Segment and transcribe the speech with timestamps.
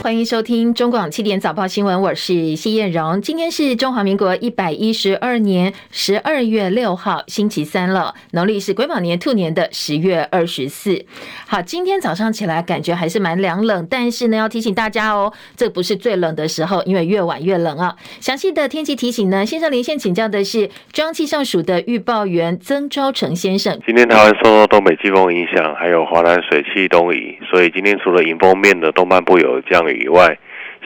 [0.00, 3.20] 欢迎收听中广七点早报新闻，我是谢燕荣。
[3.20, 11.04] 今天是中华民国一百一十二年十二月六号，星期三了，农历是癸卯年兔年的十月二十四。
[11.46, 17.94] 好，今天早上起来感觉还是蛮凉冷，但是呢，要提醒大家哦，这不是最冷的时候，因为越晚越冷啊。
[18.20, 23.78] 详细的天气提醒呢，线上连线请教的是中央气象署的预报员曾昭成先生。
[23.84, 29.97] 今天台湾受到东北季风影响，还有华南水汽东移，所以今天除了迎风面的东半部有降雨。
[29.98, 30.38] 以外，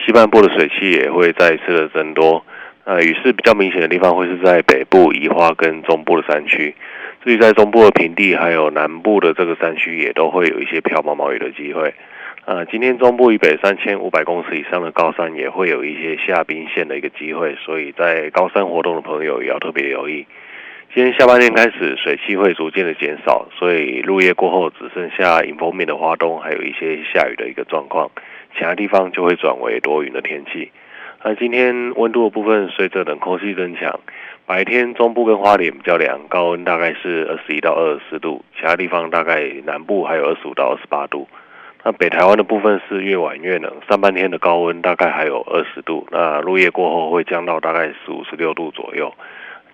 [0.04, 2.44] 西半部的水汽也会再次的增多。
[2.84, 6.74] 呃，雨势比较明显的地方会是在北部、宜花跟中部的山区。
[7.24, 11.94] 至于在中部的平地，还有南部的这个山区，也都会有一些飘毛毛雨的机会。
[12.44, 20.26] 呃，今天中部以北三千五百公尺以上的高山也会有一些下冰线的一个机会，所以在高山活动的朋友也要特别留意。
[20.92, 28.10] 今天下半天开始，水汽会逐渐的减少，所以入夜过后只剩下迎风面的花东，还有一些下雨的一个状况。
[28.56, 30.70] 其他地方就会转为多云的天气。
[31.24, 34.00] 那今天温度的部分，随着冷空气增强，
[34.44, 41.28] 白天中部跟花莲比较凉，高温大概是二十一到二十四度，其他地方大概南部还有二十五到二十八度。
[41.84, 49.12] 那北台湾的部分是越晚越冷，上半天的高温大概还有二十度，那入夜过后会降到大概十五、十六度左右。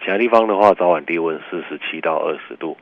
[0.00, 2.76] 其他地方的话，早晚低温是十七到二十度。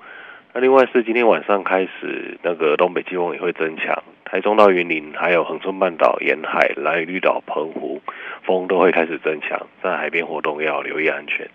[0.53, 4.03] 那另外是今天晚上开始，那个东北季风也会增强。
[4.29, 8.03] 台中到云林，还有恒春半岛沿海、兰屿绿岛、澎湖，
[8.43, 11.49] 风都会开始增强，在海边活动要留意安全。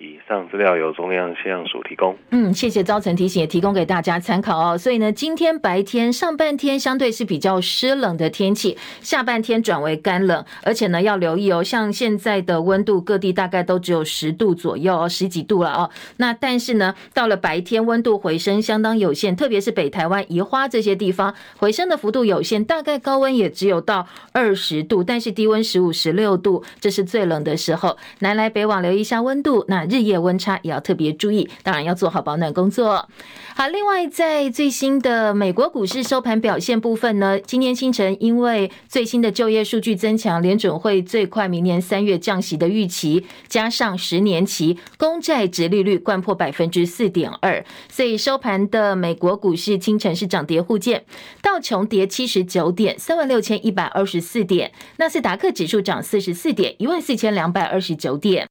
[0.00, 2.16] 以上资料由中央气象署提供。
[2.30, 4.78] 嗯，谢谢招成提醒，也提供给大家参考哦。
[4.78, 15.90] 所以呢，今天白天上半天相对是比较湿冷的天气，下半天转为干冷，而且呢要留意哦，像现在的温度各地大概都只有十度左右哦，十几度了哦。
[16.18, 27.96] 那但是呢，到了白天温度回升相当有限，特别是北台湾、宜花这些地方回升的幅度有限，大概高温也只有到二十度，但是低温十五、十六度，这是最冷的时候。
[28.20, 29.87] 南来北往留意一下温度，那。
[29.88, 33.08] 日夜温差也要特别注意，当然要做好保暖工作。
[33.54, 51.04] 好，另外在最新的美国股市收盘表现部分呢，今天清晨因为最新的就业数据增强，联准会最快明年三月降息的预期，加上十年期公债殖利率掼破百分之四点二，所以收盘的美国股市清晨是涨跌互见，
[51.42, 58.46] 道琼跌七十九点，三万六千一百二十四点；纳斯达克指数涨四十四点，一万四千两百二十九点。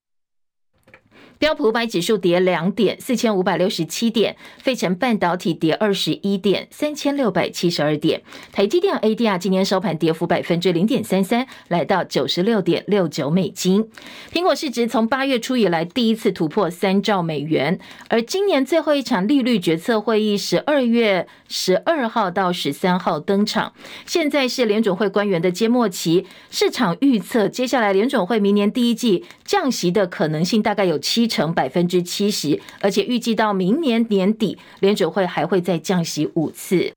[1.40, 8.22] 标普五百指数跌两点，四千五百六十七点；费城半导体跌二十一点，三千六百七十二点；
[8.52, 13.88] 台积电 ADR 今天收盘跌幅百分之零点三三，来到九十六点六九美金。
[14.34, 23.74] 苹果市值从八月初以来第一次突破三兆美元，而今年最后一场利率决策会议十二月十二号到十三号登场。
[24.08, 36.97] 现在是联准会官员的揭幕期，市场预测接下来联准会明年第一季降息的可能性大概有七成百分之七十，而且预计到明年年底，联准会还会再降息五次。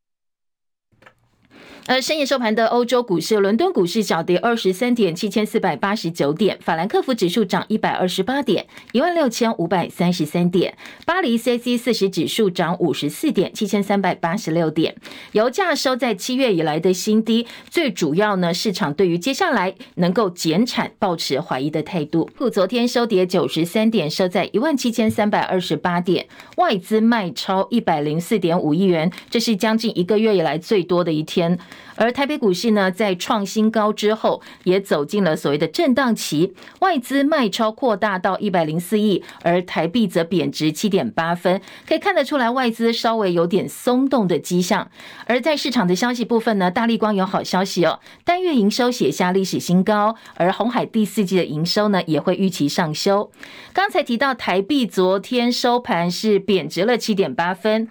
[1.91, 10.73] 而深夜收盘的欧洲股市，伦敦股市小跌二十三点，七千四百八十九点；法兰克福指数涨一百二十八点，一万六千五百三十三点；
[11.05, 14.95] 巴黎 CAC 四十指数涨五十四点，七千三百八十六点。
[15.33, 22.31] 油价收在七月以来的新低，最主要呢，市场对于接下来能够减产保持怀疑的态度。
[22.53, 31.59] 昨天收跌九十三点，收在一万七千三百二十八点，外资卖超一百零四点五亿元，这是将近一个月以来最多的一天。
[31.97, 44.91] 而台北股市呢，在创新高之后，也走进了所谓的震荡期，外资卖超扩大到一百零四亿，而台币则贬值七点八分，可以看得出来外资稍微有点松动的迹象。
[45.27, 53.31] 而在市场的消息部分呢，大力光有好消息哦，单月营收写下历史新高，而红海第四季的营收呢，也会预期上修。
[53.73, 57.89] 刚才提到台币昨天收盘是贬值了七点八分。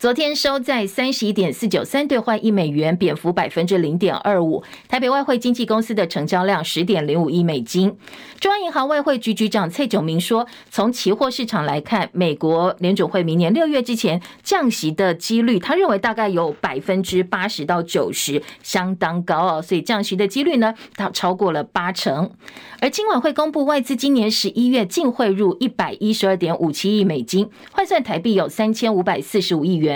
[0.00, 4.64] 昨天收在三十一点四九三兑换一美元，贬幅百分之零点二五。
[4.88, 7.94] 台北外汇经纪公司的成交量十点零五亿美金。
[8.40, 19.60] 中央银行外汇局局长蔡炯明说，从期货市场来看，美国联准会明年六月之前降息的几率，他认为大概有百分之八十到九十，相当高哦。
[19.60, 22.30] 所以降息的几率呢，它超过了八成。
[22.80, 29.89] 而今晚会公布外资今年十一月净汇入一百一十二点五七亿美金，换算台币有三千五百四十五亿元。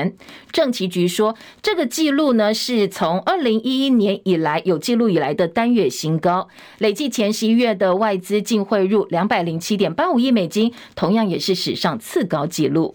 [0.50, 6.49] 政企局说，这个记录呢是从二零一一年以来有记录以来的单月新高，
[6.79, 12.94] 累计前十一月的外资净汇入两百零七点八五亿美金，同样也是史上次高纪录。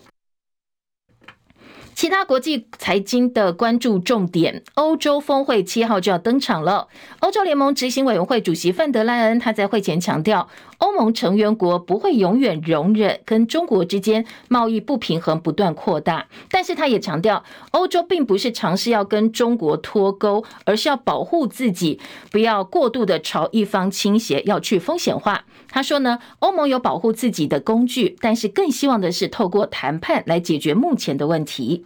[1.95, 6.87] 其他国际财经的关注重点，欧洲峰会七号就要登场了。
[7.19, 10.47] 欧洲联盟执行委员会主席范德赖恩他在会前强调，
[10.79, 21.99] 欧盟成员国不会永远容忍跟中国之间贸易不平衡不断扩大，但是他也强调，欧洲并不是尝试要跟中国脱钩，而是要保护自己，
[22.31, 25.45] 不要过度的朝一方倾斜，要去风险化。
[25.67, 31.85] 他说呢，欧盟有保护自己的工具，但是更希望的是透过谈判来解决目前的问题。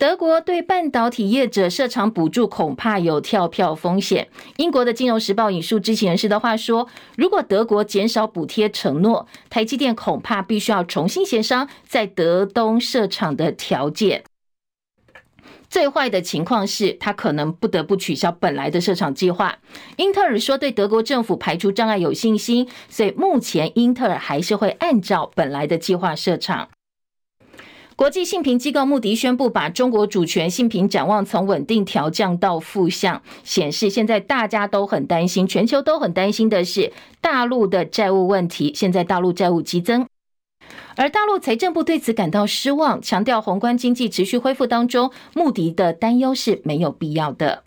[0.00, 4.28] 德国对半导体业者设厂补助恐怕有跳票风险。
[4.56, 6.88] 英国的《金融时报》引述知情人士的话说，
[7.18, 14.24] 如果德国减少补贴承诺，台积电恐怕必须要重新协商在德东设厂的条件。
[15.68, 19.58] 最坏的情况是，他可能不得不取消本来的设厂计划。
[19.98, 26.70] 英特尔说，对德国政府排除障碍有信心，所以目前英特尔还是会按照本来的计划设厂。
[28.00, 38.72] 国际信评机构穆迪宣布，把中国主权信评展望从稳定调降到负向，显示现在大家都很担心，全球都很担心的是大陆的债务问题。
[38.74, 40.06] 现在大陆债务激增，
[40.96, 47.64] 而大陆财政部对此感到失望，强调宏观经济持续恢复当中，穆迪的担忧是没有必要的。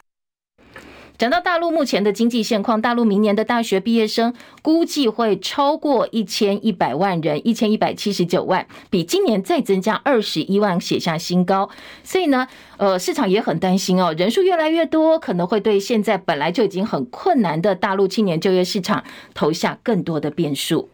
[1.24, 11.70] 讲到大陆目前的经济现况，大陆明年的大学毕业生估计会超过一千一百万人，一千一百七十九万，比今年再增加二十一万，写下新高。
[12.04, 20.90] 所以呢，呃，市场也很担心哦，人数越来越多，可能会对现在本来就已经很困难的大陆青年就业市场投下更多的变数。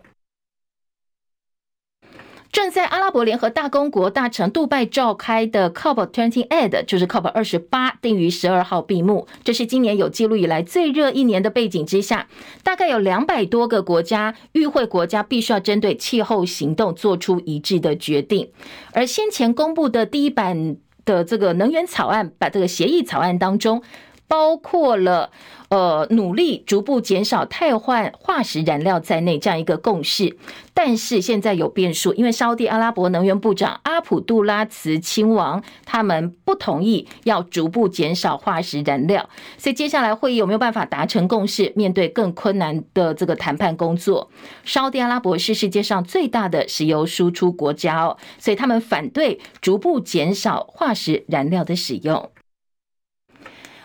[2.51, 9.28] 正在阿拉伯联合大公国大城杜拜召开的 COP28，就是 COP 二十八，定于十二号闭幕。
[9.44, 12.28] 这是今年有记录以来最热一年的背景之下，
[12.63, 18.50] 大概有两百多个国家与会国家必须要针对气候行动做出一致的决定。
[18.94, 20.75] 而先前公布的第一版
[21.06, 23.84] 的这个能源草案，把这个协议草案当中。
[24.29, 25.31] 包括了
[25.69, 30.37] 呃努力逐步减少汰换化石燃料在内这样一个共识，
[30.73, 39.27] 但是现在有变数，因为沙地阿拉伯能源部长阿卜杜拉茨亲王他们不同意要逐步减少化石燃料，
[39.57, 41.73] 所以接下来会议有没有办法达成共识？
[41.75, 44.29] 面对更困难的这个谈判工作，
[44.63, 52.29] 沙地阿拉伯是世界上最大的石油输出国家哦，所以他们反对逐步减少化石燃料的使用。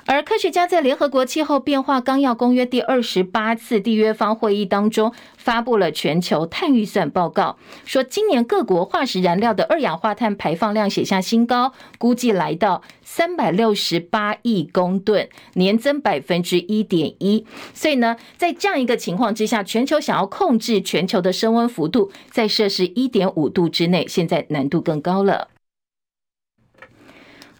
[0.06, 7.56] 而科学家在联合国气候变化纲要公约第二十八次缔约方会议当中，发布了全球碳预算报告，
[7.86, 17.46] 说今年各国化石燃料的二氧化碳排放量写下新高，估计来到三百六十八亿公吨，年增百分之一点一。
[17.72, 25.53] 所以呢，在这样一个情况之下，全球想要控制全球的升温幅度在摄氏一点五度之内，现在难度更高了。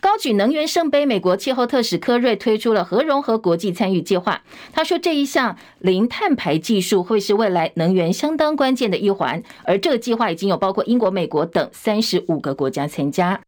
[0.04, 4.42] 高举能源圣杯，美国气候特使科瑞推出了核融合国际参与计划。
[4.70, 13.40] 他说，这一项零碳排技术会是未来能源相当关键的一环，而这个计划已经有包括英国、美国等三十五个国家参加。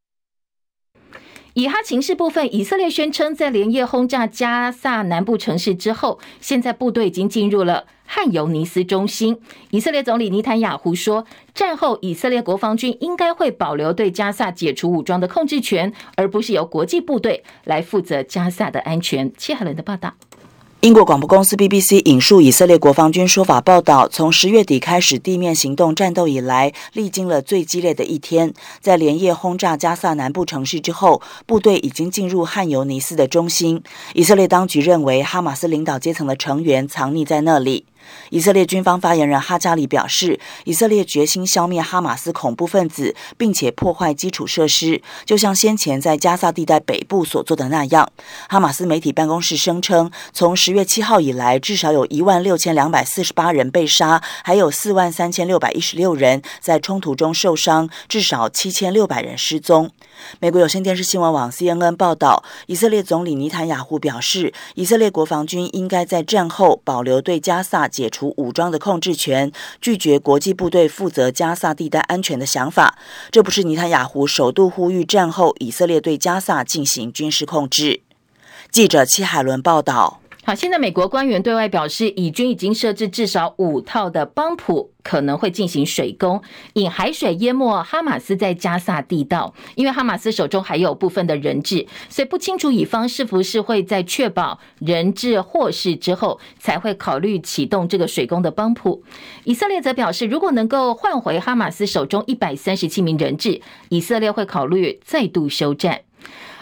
[1.56, 9.40] 以哈情势部分，以色列宣称在连夜轰炸加萨南部城市之后，现在部队已经进入了汉尤尼斯中心。
[9.70, 11.24] 以色列总理尼坦雅胡说，
[11.54, 19.32] 战后以色列国防军应该会保留对加萨解除武装的控制权，而不是由国际部队来负责加萨的安全。
[19.38, 20.12] 切海伦的报道。
[20.82, 28.52] 英国广播公司 BBC 引述以色列国防军说法报道，从十月底开始地面行动战斗以来，历经了最激烈的一天。
[28.80, 33.82] 在连夜轰炸加萨南部城市之后，部队已经进入汉尤尼斯的中心。
[34.12, 37.86] 以色列当局认为，哈马斯领导阶层的成员藏匿在那里。
[38.30, 48.10] 以色列军方发言人哈加里表示，以色列决心消灭哈马斯恐怖分子，并且破坏基础设施，就像先前在加萨地带北部所做的那样。
[48.48, 59.90] 哈马斯媒体办公室声称，从十月七号以来，至少有一万六千两百四十八人被杀，还有四万三千六百一十六人在冲突中受伤，至少七千六百人失踪。
[60.40, 69.50] 美国有线电视新闻网 CNN 报道，以色列总理尼坦雅胡表示，以色列国防军应该在战后保留对加萨解除武装的控制权，
[69.80, 72.98] 拒绝国际部队负责加萨地带安全的想法。
[73.30, 78.02] 这不是尼坦雅胡首度呼吁战后以色列对加萨进行军事控制。
[78.70, 80.20] 记者戚海伦报道。
[80.46, 86.40] 好，现在美国官员对外表示，以军已经设置至少五套的帮浦，可能会进行水攻，
[86.74, 89.52] 引海水淹没哈马斯在加萨地道。
[89.74, 99.02] 因为哈马斯手中还有部分的人质，所以不清楚以方是不是会在确保人质获释之后，才会考虑启动这个水攻的帮浦。
[99.42, 106.02] 以色列则表示，如果能够换回哈马斯手中一百三十七名人质，以色列会考虑再度休战。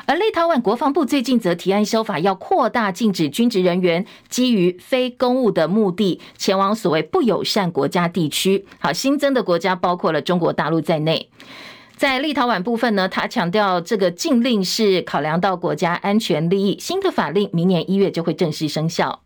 [0.07, 8.67] 而立陶宛国防部最近则提案修法，要扩大禁止军职人员基于非公务的目的前往所谓不友善国家地区。
[8.79, 11.31] 好，新增的国家包括了中国大陆在内。
[11.97, 19.24] 在立陶宛部分呢，他强调这个禁令是考量到国家安全利益，新的法令明年一月就会正式生效。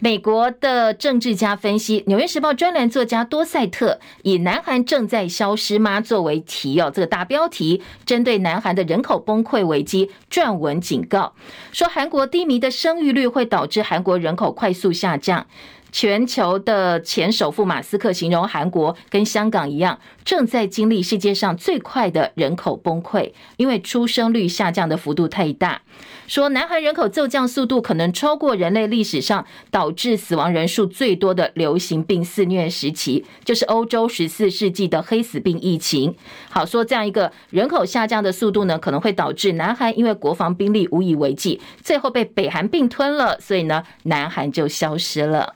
[0.00, 11.34] 美国的政治家分析，《纽约时报》专栏作家多塞特以“南韩正在消失吗”作为题哦，这个大标题，针对南韩的人口崩溃危机撰文警告，
[11.72, 15.46] 说韩国低迷的生育率会导致韩国人口快速下降。
[15.90, 25.82] 全球的前首富马斯克形容韩国跟香港一样，正在经历世界上最快的人口崩溃，因为出生率下降的幅度太大。
[26.26, 36.14] 说南韩人口骤降速度可能超过人类历史上导致死亡人数最多的流行病肆虐时期，就是欧洲十四世纪的黑死病疫情。
[36.50, 45.54] 好，说这样一个人口下降的速度呢，可能会导致南韩因为国防兵力无以为继，最后被北韩并吞了，所以呢，南韩就消失了。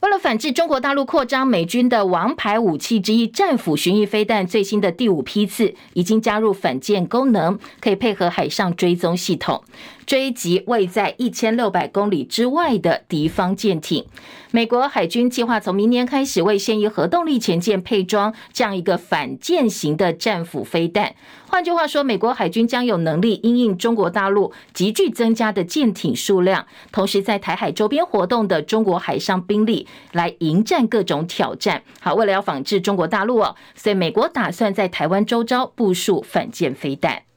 [0.00, 9.64] 为了反制中国大陆扩张，美军的王牌武器之一战斧巡弋飞弹最新的第五批次已经加入反舰功能，可以配合海上追踪系统。
[10.08, 14.06] 追击位在一千六百公里之外的敌方舰艇。
[14.50, 21.14] 美国海军计划从明年开始为现役核动力潜舰配装这样一个反舰型的战斧飞弹。
[21.46, 31.82] 换句话说，美国海军将有能力因应中国大陆急剧增加的舰艇数量，同时在台海周边活动的中国海上兵力来迎战各种挑战。
[32.00, 37.27] 好，为了要仿制中国大陆哦，所以美国打算在台湾周遭部署反舰飞弹。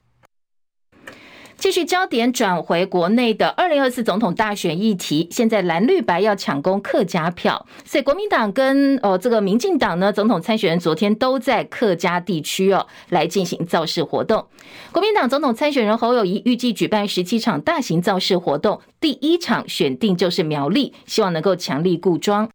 [1.61, 14.47] 继续焦点转回国内的二零二四总统大选议题，现在蓝绿白要抢攻客家票，所以国民党跟哦这个民进党呢，总统参选人昨天都在客家地区哦来进行造势活动。
[14.91, 22.49] 国民党总统参选人侯友谊预计举办十七场大型造势活动，第一场选定就是苗栗，希望能够强力固庄。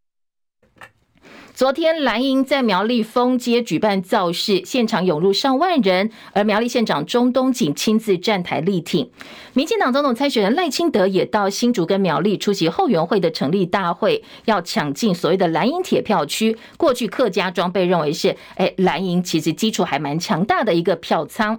[1.56, 9.08] 昨天蓝营在苗栗丰街举办造势，现场涌入上万人，而苗栗县长钟东锦亲自站台力挺。
[9.54, 16.58] 民进党总统参选人赖清德也到新竹跟苗栗出席后援会的成立大会，要抢进所谓的蓝营铁票区。
[16.76, 21.58] 过去客家庄被认为是，哎，蓝营其实基础还蛮强大的一个票仓。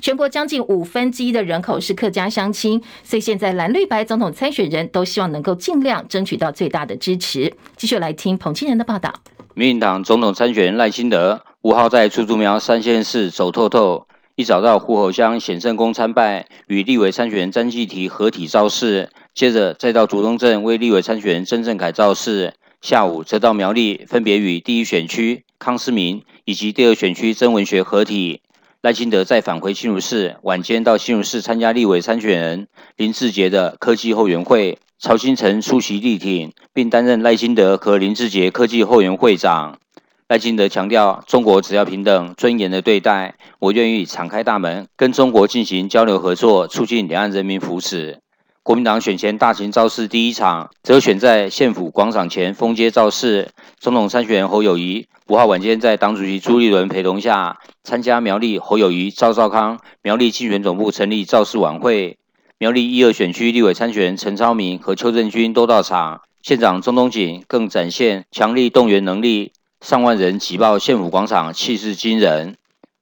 [0.00, 7.52] 全国将近五分之一的人口是客家乡亲，所以现在蓝绿白总统参选人都希望能够尽量争取到最大的支持。
[7.76, 9.12] 继续来听彭清仁的报道。
[9.54, 28.42] 民进党总统参选赖清德五号在竹竹苗三县市走透透，一早到湖口乡显圣宫参拜，与立委参选人詹记提合体造势，接着再到竹东镇为立委参选人曾正凯造势，下午则到苗栗分别与第一选区康思明以及第二选区曾文学合体。
[28.86, 34.78] 赖清德再返回新竹市，晚间到新竹市参加立委参选人林志杰的科技后援会。
[35.00, 39.80] 曹新成出席力挺，并担任赖清德和林志杰科技后援会长。
[40.28, 48.18] 赖清德强调，中国只要平等、尊严的对待，我愿意敞开大门，跟中国进行交流合作，促进两岸人民福祉。
[48.66, 53.50] 国民党选前大型造势第一场，则选在县府广场前封街造势。
[53.78, 62.18] 总统参选侯友宜五号晚间在党主席朱立伦陪同下，参加苗栗侯友宜、赵少康苗栗竞选总部成立造势晚会。
[62.58, 72.56] 苗栗一二选区立委参选人陈超明和邱正军都到场，县长钟东锦更展现强力动员能力，上万人挤爆县府广场，气势惊人。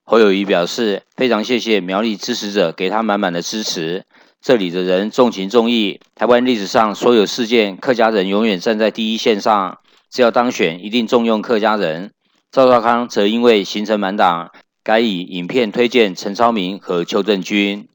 [0.07, 4.05] 侯友宜表示，非常谢谢苗栗支持者给他满满的支持，
[4.45, 6.01] 这里的人重情重义。
[6.15, 9.79] 台湾历史上所有事件，客家人永远站在第一线上，
[10.11, 12.11] 只要当选，一定重用客家人。
[12.53, 14.51] 赵少康则因为行程满档，
[14.83, 17.89] 改以影片推荐陈超明和邱正军。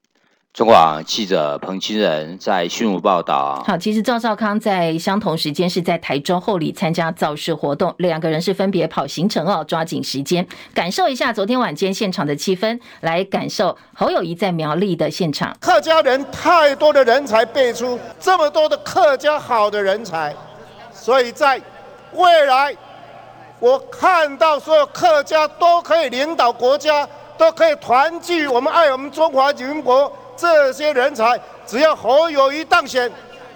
[0.51, 3.63] 中广记者彭清仁在新竹报道。
[3.67, 15.55] 好，其实赵少康在相同时间是在台中后里参加造势活动，两个人是分别跑行程哦，抓紧时间感受一下昨天晚间现场的气氛，来感受侯友谊在苗栗的现场。
[15.61, 20.35] 客家人太多的人才辈出，这么多的客家好的人才，
[20.91, 21.61] 所以在
[22.13, 22.75] 未来，
[23.59, 30.11] 我看到所有客家都可以领导国家，都可以团聚，我们爱我们中华民国。
[30.39, 33.11] 这些人才，只要侯友谊当选，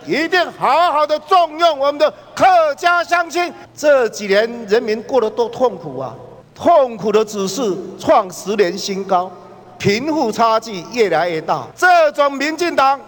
[0.06, 3.54] 一定好好的重用我们的客家乡亲。
[3.74, 6.14] 这几年人民过得多痛苦啊！
[6.54, 9.32] 痛苦的指数创十年新高，
[9.78, 11.66] 贫富差距越来越大。
[11.74, 13.00] 这种民进党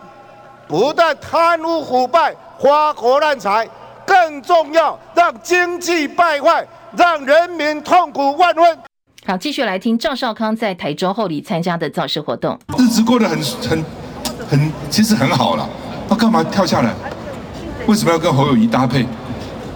[0.68, 3.68] 不但贪污腐败、花国难财，
[4.06, 6.66] 更重要让经济败坏，
[6.98, 8.80] 让人民痛苦万分。
[9.28, 12.60] 好，继续来听赵少康在台中后里参加的造势活动。
[12.78, 13.84] 日子过得很很
[14.48, 15.68] 很，其实很好了。
[16.08, 16.94] 他干嘛跳下来？
[17.88, 19.04] 为什么要跟侯友谊搭配？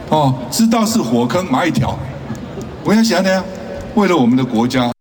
[0.09, 1.97] 哦，知道是火坑，蚂蚁跳。
[2.83, 3.43] 我想想呢。
[3.95, 4.91] 为了我们的国家，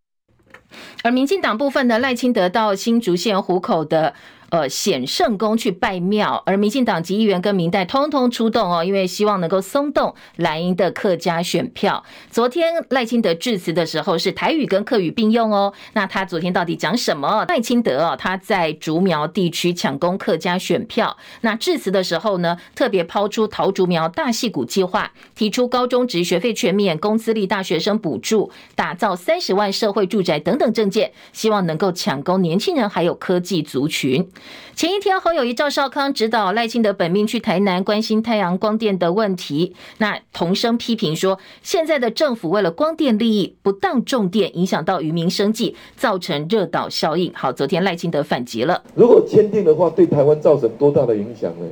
[1.02, 4.14] 而民进党部分的赖清德到新竹县湖口的。
[4.50, 12.02] 呃，显圣宫去拜庙，而民进党籍议员跟民代通通出动哦，因为希望能够松动蓝营的客家选票。
[12.30, 15.74] 昨天赖清德致辞的时候是台语跟客语并用哦。
[15.92, 17.44] 那他昨天到底讲什么？
[17.46, 21.18] 赖清德哦，他在竹苗地区抢攻客家选票。
[21.42, 34.26] 那致辞的时候呢，特别抛出桃竹苗大戏谷计划，提出高中职学费全免、公私立大学生补助、打造三十万社会住宅等等政见，希望能够抢攻年轻人还有科技族群。
[34.74, 47.32] 前一天，侯友宜、赵少康指导赖清德本命去台南关心太阳光电的问题，那同声批评说，现在的政府为了光电利益不当重电，影响到渔民生计，造成热岛效应。
[47.34, 51.66] 好，昨天赖清德反击了，如果签订的话，对台湾造成多大的影响呢？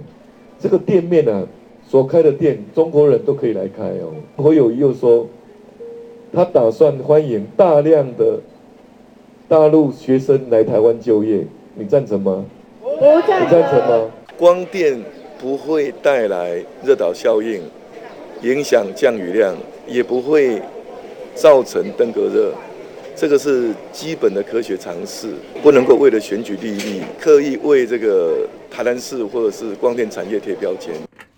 [0.59, 1.47] 这个店面啊，
[1.89, 4.13] 所开的店，中国人都可以来开哦。
[4.37, 5.29] 侯友宜又说，
[6.33, 8.41] 他打算欢迎大量的
[9.47, 11.47] 大陆学生来台湾就业。
[11.79, 12.45] 你赞成吗？
[12.99, 13.47] 不赞成。
[13.47, 14.11] 你赞成吗？
[14.39, 14.99] 光电
[15.41, 17.61] 不会带来热岛效应，
[18.43, 20.61] 影响降雨量，也不会
[21.35, 22.53] 造成登革热，
[23.15, 25.29] 这个是基本的科学常识，
[25.63, 30.95] 不能够为了选举利益，刻意为这个台南市或者是光电产业贴标签。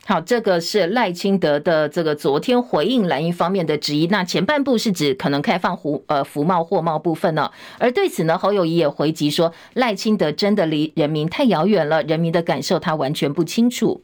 [0.08, 4.06] 好，这个是赖清德的这个昨天回应蓝营方面的质疑。
[4.06, 14.00] 那前半部是指可能开放服呃服贸货贸部分呢，而对此呢，侯友宜也回击说，赖清德真的离人民太遥远了，人民的感受他完全不清楚。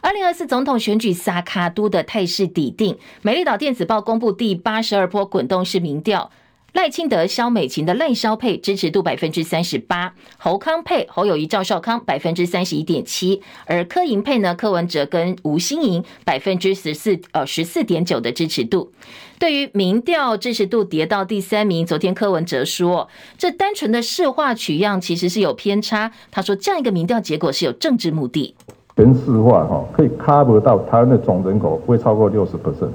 [0.00, 6.30] 二零二四总统选举撒卡都的态势底定，美丽岛电子报公布第八十二波滚动式民调。
[6.76, 18.92] 赖清德、萧美琴的赖萧配支持度百分之三十八，侯康配侯友宜、赵少康百分之三十一点七，而柯银配呢，柯文哲跟吴欣盈百分之十四呃十四点九的支持度。
[19.38, 23.08] 对于民调支持度跌到第三名，昨天柯文哲说，
[23.38, 26.12] 这单纯的市话取样其实是有偏差。
[26.30, 28.54] 他说这样一个民调结果是有政治目的。
[28.96, 32.90] 全市化哈可以 cover 到台湾的总人口不会超过六十 percent。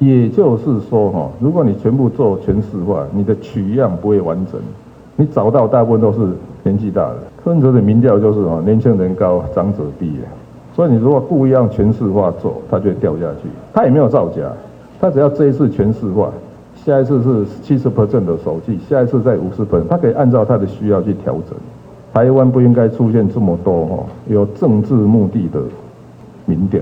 [0.00, 4.58] 也就是说，哈，如果你全部做全市化，你的取样不会完整，
[5.14, 6.20] 你找到大部分都是
[6.62, 7.16] 年纪大的。
[7.44, 10.10] 柯文哲的民调就是哦，年轻人高，长者低，
[10.74, 13.48] 所以你如果不一样全市化做，它就会掉下去。
[13.74, 14.40] 他也没有造假，
[14.98, 16.30] 他只要这一次全市化，
[16.74, 21.58] 下一次是七十 percent 的手机，下一次再五十 percent，他可以按照他的需要去调整。
[22.14, 25.60] 台湾不应该出现这么多哈有政治目的的
[26.46, 26.80] 民调。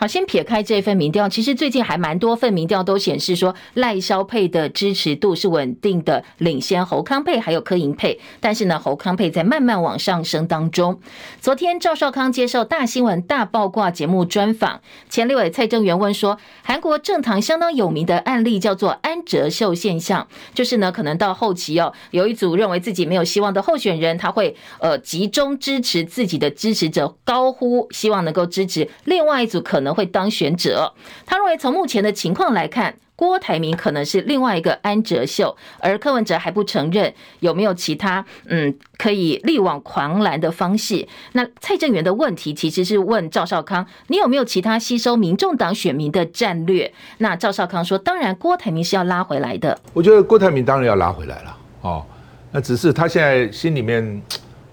[0.00, 8.18] 好，先撇开这份民调，其实最近还蛮多份民调都显示说赖萧配的支持度是稳定的，领先侯康配还有柯银佩。
[8.40, 10.98] 但是呢，侯康配在慢慢往上升当中。
[11.38, 29.89] 昨天赵少康接受大新闻大爆卦节目专访，前立委蔡正元问说，韩国政坛相当有名的案例叫做安哲秀现象，就是呢，可能到后期哦，有一组认为自己没有希望的候选人，他会呃集中支持自己的支持者，高呼希望能够支持另外一组可能。
[29.94, 30.92] 会当选者，
[31.26, 41.06] 他认为从目前的情况来看，郭台铭可能是另外一个安哲秀，而柯文哲还不承认有没有其他嗯可以力挽狂澜的方式。
[41.32, 46.92] 那蔡正元的问题其实是问赵少康，你有没有其他吸收民众党选民的战略？
[47.18, 49.78] 那赵少康说，当然郭台铭是要拉回来的。
[49.92, 52.06] 我觉得郭台铭当然要拉回来了哦，
[52.52, 54.22] 那只是他现在心里面。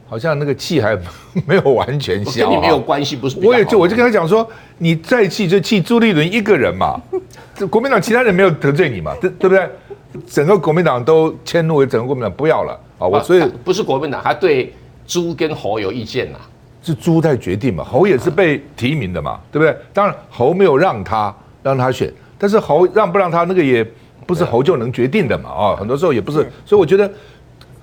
[0.09, 0.97] 好像那个气还
[1.45, 3.37] 没有完全消，跟你没有关系，不是？
[3.43, 6.99] 我也就我就跟他讲说，你再气就气朱立伦一个人嘛，
[7.53, 9.69] 这国民党其他人没有得罪你嘛，对对不对？
[10.25, 13.05] 整个国民党都迁怒为整个国民党不要了啊！
[13.05, 14.73] 我所以不是国民党，他对
[15.05, 16.39] 朱跟侯有意见呐，
[16.81, 19.75] 是朱在决定嘛，侯也是被提名的嘛，对不对？
[19.93, 23.85] 当然侯没有让他让他选，但是侯让不让他那个也
[24.25, 27.11] 不是侯就能决定的嘛啊，很多时候也不是，所以我觉得。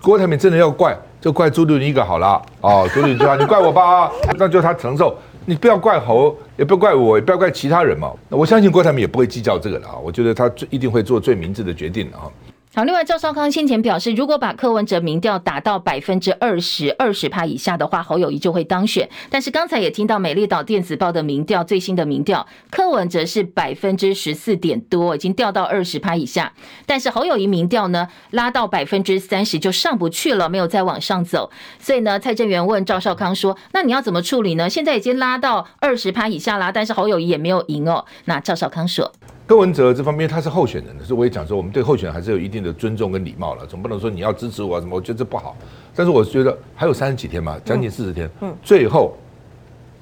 [0.02, 2.86] 郭台铭真的要怪，就怪朱立伦一个好了哦。
[2.92, 5.16] 朱立伦说：“你怪我吧， 那就他承受。
[5.46, 8.12] 你不要怪侯，也不要怪我，也不要怪其他人嘛。
[8.28, 9.96] 我相信郭台铭也不会计较这个了啊。
[10.04, 12.28] 我觉得他最一定会做最明智的决定啊。”
[12.76, 19.08] 好，另外赵少康先前表示，如果把柯文哲民调打到百分之二十二十趴以下的话，侯友宜就会当选。
[19.30, 26.52] 但是刚才也听到美丽岛电子报的民调最新的民调，柯文哲是百分之十四点多，已经掉到二十趴以下。
[26.84, 31.52] 但是侯友宜民调呢，拉到百分之三十就上不去了，没有再往上走。
[31.78, 34.68] 所以呢，蔡正元问赵少康说：“那你要怎么处理呢？
[34.68, 39.12] 现在已经拉到二十趴以下啦，但是侯友宜也没有赢哦。”那赵少康说。
[39.46, 45.54] 柯文哲这方面他是候选人的，所以我也讲说，我们对候选人还是有一定的尊重跟礼貌了，总不能说你要支持我什么，我觉得这不好。
[45.94, 49.14] 但是我觉得还有三十几天嘛，将近四十天，嗯，最后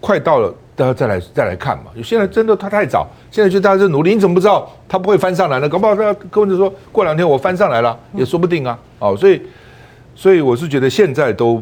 [0.00, 1.86] 快到了，大家再来再来看嘛。
[1.96, 5.68] 就现在真的他太早，现在就大家就努力，你怎么不知道他不会翻上来呢？
[5.68, 8.78] 搞不好他柯文哲说过两天我翻上来了，也说不定啊。
[9.00, 9.42] 哦，所以
[10.14, 11.60] 所以我是觉得现在都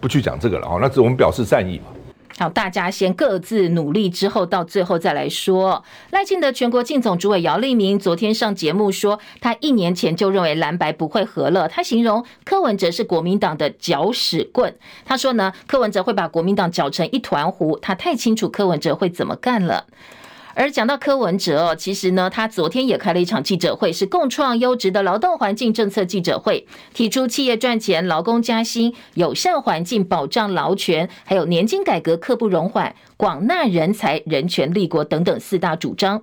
[0.00, 1.84] 不去讲这个了哦，那是我们表示善意嘛。
[2.48, 5.84] 大家先各自努力，之后到最后再来说。
[6.10, 11.68] 赖清德全国竞总主委姚立明昨天上节目说，他一年前就认为蓝白不会合了。
[11.68, 14.74] 他形容柯文哲是国民党的搅屎棍。
[15.04, 17.78] 他说呢，柯文哲会把国民党搅成一团糊。
[17.78, 19.86] 他太清楚柯文哲会怎么干了。
[20.54, 36.22] 而讲到柯文哲，其实呢，他昨天也开了一场记者会，是共创优质的劳动环境政策记者会，提出企业赚钱、劳工加薪、友善环境、保障劳权，还有年金改革刻不容缓、广纳人才、人权立国等等四大主张。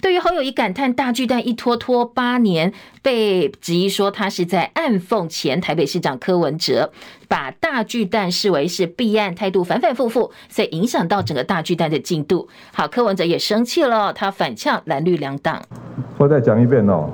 [0.00, 6.92] 对于侯友谊感叹大巨蛋一拖拖八年，被质疑说他是在暗讽前台北市长柯文哲，
[7.26, 12.46] 把大巨蛋视为是弊案，态度反反复复，所以影响到整个大巨蛋的进度。
[12.72, 15.60] 好，柯文哲也生气了，他反呛蓝绿两党。
[16.16, 17.10] 我再讲一遍哦，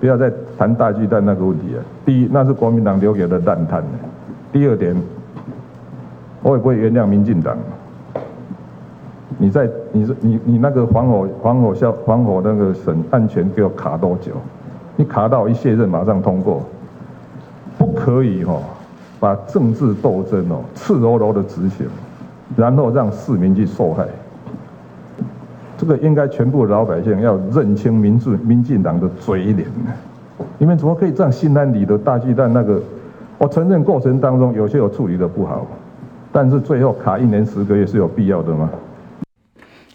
[0.00, 1.84] 不要再谈大巨蛋那个问题了。
[2.04, 3.80] 第一，那是国民党留给的烂摊；
[4.52, 5.00] 第二点，
[6.42, 7.56] 我也不会原谅民进党。
[9.38, 14.32] 你在你是你你那个防火防火消防火那个审案权给我卡多久？
[14.96, 16.62] 你卡到一卸任马上通过，
[17.76, 18.62] 不可以哦，
[19.20, 21.86] 把政治斗争哦赤裸裸的执行，
[22.56, 24.06] 然后让市民去受害。
[25.76, 29.68] 这个应该全部老百姓要认清民进民进党的嘴脸。
[30.56, 31.98] 你们怎么可以这样心安理得？
[31.98, 32.80] 大鸡蛋那个，
[33.36, 35.66] 我承认过程当中有些有处理的不好，
[36.32, 38.70] 但是最后卡一年十个月是有必要的吗？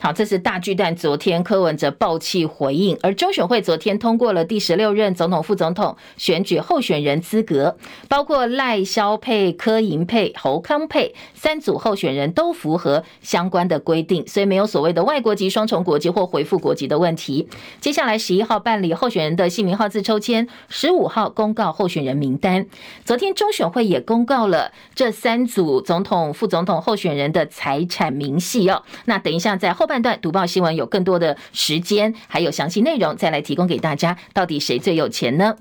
[0.03, 0.95] 好，这是大巨蛋。
[0.95, 7.77] 昨天柯文哲爆气回应，而中选会昨天通过了第十六任总统、副总统选举候选人资格，
[8.09, 17.47] 包括赖萧配、柯银配、侯康配三组候选人都符合相关的规定，所以没有所谓的外国籍、双重国籍或回复国籍的问题。
[17.79, 22.65] 接下来十一号办理候选人的姓名号字抽签，十五号公告候选人名单。
[23.05, 28.81] 昨天中选会也公告了这三组总统、副总统候选人的财产明细哦。
[29.05, 29.85] 那等一下在后。
[29.91, 34.17] 半段读报新闻有更多的时间，还有详细内容，再来提供给大家。
[34.34, 35.58] 到底谁最有钱呢？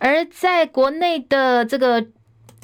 [0.00, 2.06] 而在国内的这个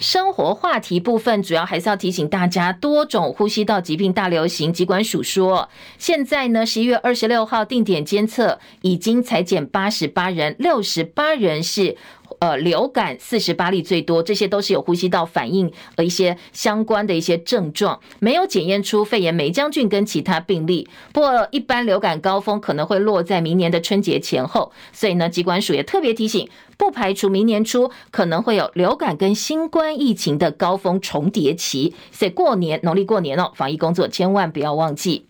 [0.00, 11.96] 生活话题部分，主要还是要提醒大家，多种呼吸道疾病大流行，疾管署说，现在呢，十一月二十六号定点监测已经裁减八十八人，六十八人是。
[12.40, 20.88] 呃，流感四十八例最多，这些都是有呼吸道反应和一些相关的一些症状，没有检验出肺炎霉浆菌跟其他病例。
[21.12, 31.94] 不过，一般流感高峰可能会落在明年的春节前后，所以呢，疾管署也特别提醒，不排除明年初可能会有流感跟新冠疫情的高峰重叠期。
[32.12, 35.26] 所以过年农历过年哦，防疫工作千万不要忘记。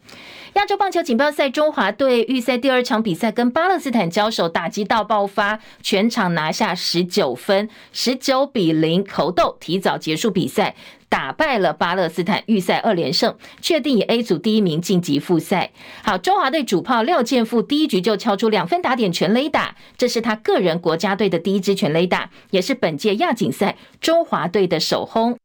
[0.54, 10.74] 亚洲棒球锦标赛，中华队预赛第二场比赛跟巴勒斯坦交手，打击到爆发，全场拿下十九分，十九比零，猴硐提早结束比赛，
[11.08, 15.70] 打败了巴勒斯坦，预赛二连胜，确定以 A 组第一名晋级复赛。
[16.02, 25.36] 好，中华队主炮廖健富第一局就敲出两分打点全垒打，这是他个人国家队的第一支全垒打，也是本届亚锦赛中华队的首轰。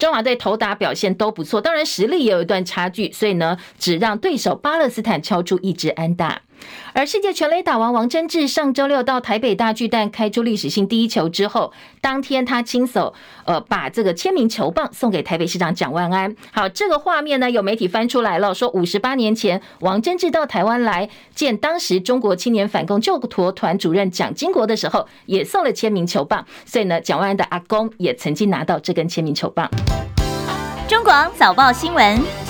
[0.00, 6.40] 中华队投打表现都不错，当然实力也有一段差距，所以呢，只让对手巴勒斯坦敲出一支安打。
[6.92, 16.34] 而世界全垒打王王贞治上周六到台北大巨蛋开出历史性第一球之后，当天他亲手呃把这个签名球棒送给台北市长蒋万安。
[16.52, 26.44] 好，这个画面呢，有媒体翻出来了，说五十八年前王贞治到台湾来见当时中国青年反共救国团主任蒋经国的时候，也送了签名球棒。
[26.64, 29.70] 所以呢，蒋万安的阿公也曾经拿到这根签名球棒。
[30.88, 32.49] 中广早报新闻。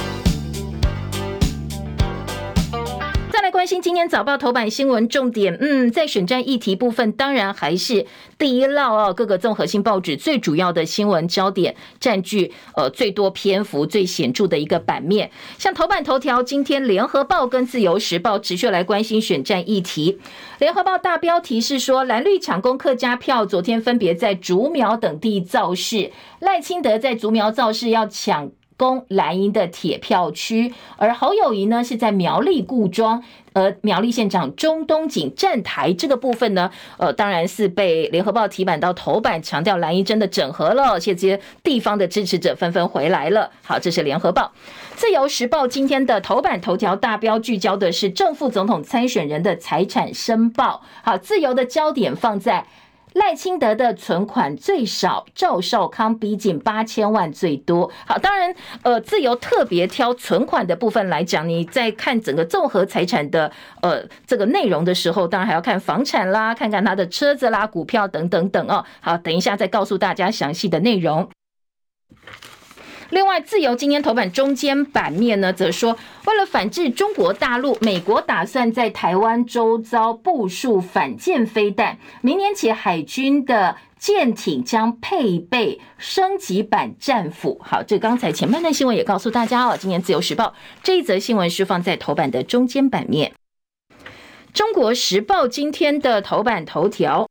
[3.61, 8.07] 关心今天早报头版新闻重点，嗯，在选战议题部分，当然还是
[8.39, 15.31] 第一烙哦，各个综合性报纸最主要的新闻焦点，占据呃最多篇幅、最显著的一个版面。
[15.59, 20.19] 像头版头条，今天联合报跟自由时报持续来关心选战议题。
[20.59, 28.51] 联合报大标题是说，蓝绿抢攻客家票，昨天分别在竹苗等地造势，赖清德在竹苗造势要抢。
[28.81, 43.51] 攻蓝营的铁票区，而侯友宜呢是在苗栗故装，而苗栗县长中东锦站台这个部分呢，呃，当然是被联合报提版到头版，强调蓝营真的整合了，而且这些地方的支持者纷纷回来了。
[43.65, 44.53] 好，这是联合报。
[44.95, 50.83] 自由时报今天的头版头条大标聚焦的是正副总统参选人的财产申报。
[51.03, 52.67] 好，自由的焦点放在。
[53.15, 57.91] 赖清德的存款最少，赵少康逼近八千万最多。
[58.07, 63.51] 好，当然，呃，自由特别挑存款的部分来讲，你在看整个综合财产的
[63.83, 68.85] 呃这个内容的时候，当然还要看房产啦，看看他的车子啦、股票等等等哦。
[69.01, 71.29] 好，等一下再告诉大家详细的内容。
[73.11, 81.99] 另外，自由今天头版中间版面呢，则说，为了反制中国大陆，美国打算在台湾周遭部署反舰飞弹。
[82.23, 87.61] 明年起，海军的舰艇将配备升级版战斧。
[87.65, 93.33] 好，这刚才前半段新闻也告诉大家哦，今年自由时报这一则新闻是放在头版的中间版面。
[94.53, 97.29] 中国时报今天的头版头条。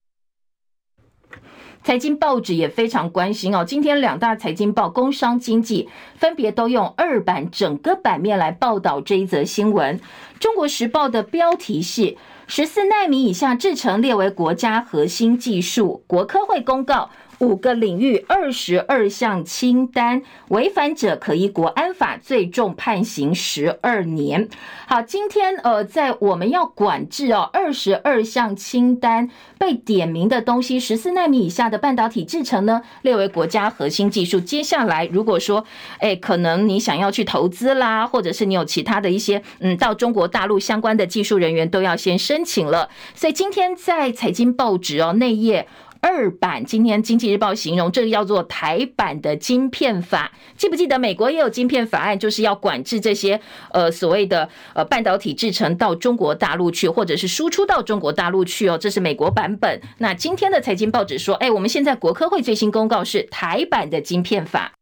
[1.90, 3.66] 财经报纸也非常关心哦。
[3.66, 5.86] 今天两大财经报《工商经济》
[6.20, 9.98] 分别都用二版整个版面来报道这一则新闻。
[10.40, 17.10] 《中国时报》的标题是“十四纳米以下制成列为国家核心技术”，国科会公告。
[17.40, 24.50] 五个领域二十二项清单，违反者可依国安法最重判刑十二年。
[24.88, 34.40] 好，今天呃，在我们要管制哦，二十二项清单被点名的东西，十四纳米以下的半导体制程呢，列为国家核心技术。
[34.40, 35.64] 接下来，如果说，
[36.00, 42.90] 哎，可能你想要去投资啦，或者是你有其他的一些嗯，到中国大陆相关的技术人员都要先申请了。
[43.16, 45.66] 所以今天在财经报纸哦，内页。
[46.02, 53.40] 二版，今天《经济日报》形容这个叫做台版的晶片法，记不记得美国也有晶片法案，就是要管制这些
[53.72, 59.82] 呃所谓的呃半导体制成到中国大陆去，或者是输出到中国大陆去哦，这是美国版本。
[59.98, 64.79] 那今天的财经报纸说，哎，我们现在国科会最新公告是台版的晶片法。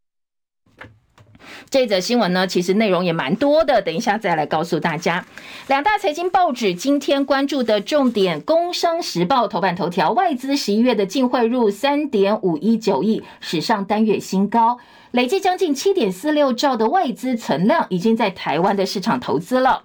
[1.70, 5.26] 这则新闻呢，其实内容也蛮多的，等一下再来告诉大家。
[5.68, 14.78] 两大财经报纸今天关注的重点，《工商时报》头版头条：外资十一月的净汇入三点五一九亿，史上单月新高，
[15.12, 19.84] 累计将近七点四六兆的外资存量已经在台湾的市场投资了。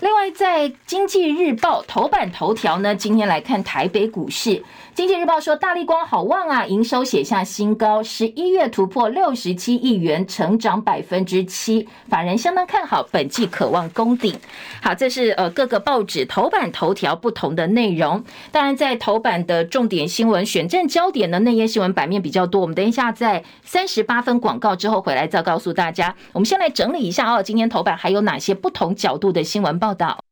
[0.00, 4.64] 另外，在《经济日报》头版头条呢，今天来看台北股市。
[4.94, 14.34] 经济日报说，大立光好旺啊，营收写下新高，十一月突破六十七亿元，成长百分之七，法人相当看好，本季可望攻顶。
[14.82, 18.24] 好，这是呃各个报纸头版头条不同的内容。
[18.50, 26.14] 当然，在头版的重点新闻选战焦点的内页新闻版面比较多，我们等一下在三十八分广告之后回来再告诉大家。
[26.32, 30.24] 我们先来整理一下哦，今天头版还有哪些不同角度的新闻报报道？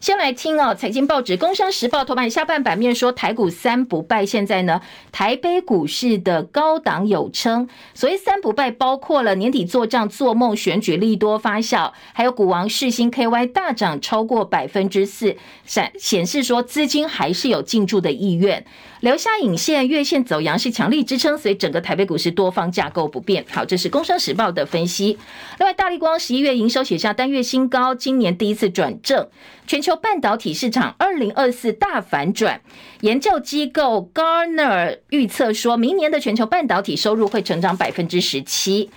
[0.00, 4.80] 先来听哦，财经报纸《工商时报》头版下半版面说，台股三不败，现在呢，
[5.12, 7.68] 台北股市的高档有称。
[7.94, 18.64] 所谓三不败，包括了年底做账、做梦、选举利多发酵，还有股王世新 KY 大涨超过百分之四，显显示说资金还是有进驻的意愿。
[19.00, 23.44] 留下影线、月线走阳是强力支撑，所以整个台北股市多方架构不变。
[23.50, 25.18] 好，这是《工商时报》的分析。
[25.58, 29.26] 另外，大立光十一月营收写下单月新高，今年第一次转正。
[29.66, 32.60] 全球半导体市场二零二四大反转，
[33.00, 38.90] 研究机构 g a r n e r 预测说，明年的全球半导体收入会成长百分之十七。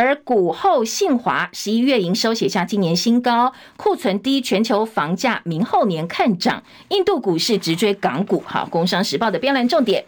[0.00, 8.42] 而股后信华十一月营收写下今年新高，库存低，全球房价明后年看涨，印度股市直追港股。
[8.46, 10.02] 好，工商时报的标栏重点。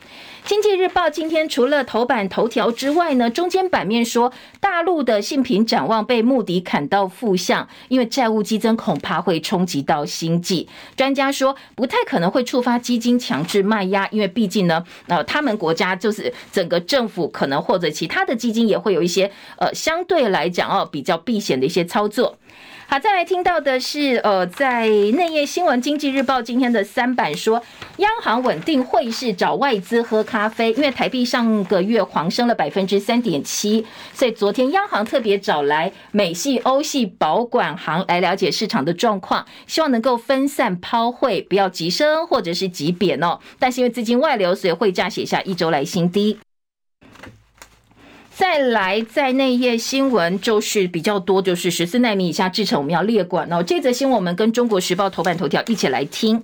[0.45, 10.69] 经济日报今天除了头版头条之外呢，中间版面说大陆的信评展望被穆迪砍到负向，因为债务激增恐怕会冲击到经济。
[10.97, 22.37] 专家说不太可能会触发基金强制卖压，因为毕竟呢，呃，他们国家就是整个政府可能或者其他的基金也会有一些呃相对来讲哦比较避险的一些操作。
[22.93, 27.63] 好，再来听到的是，呃，在内页新闻，《经济日报》今天的三版说，
[27.97, 43.39] 央行稳定汇市找外资喝咖啡，因为台币上个月狂升了百分之三点七，所以昨天央行特别找来美系、欧系保管行来了解市场的状况，希望能够分散抛汇，不要急升或者是急贬哦。
[43.59, 46.37] 但是因为资金外流，所以汇价写下一周来新低。
[48.43, 53.63] 再来，在那页新闻就是比较多，就是十四纳米以下制成我们要列管哦。
[53.63, 56.43] 这则新闻我们跟中国时报头版头条一起来听。